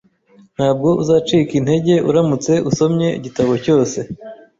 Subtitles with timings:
[0.55, 3.97] Ntabwo uzacika intege uramutse usomye igitabo cyose.